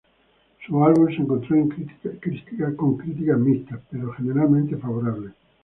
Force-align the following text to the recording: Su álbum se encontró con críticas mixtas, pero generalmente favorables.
Su 0.65 0.83
álbum 0.83 1.09
se 1.09 1.21
encontró 1.21 1.55
con 2.75 2.95
críticas 2.97 3.37
mixtas, 3.39 3.81
pero 3.91 4.11
generalmente 4.13 4.75
favorables. 4.75 5.33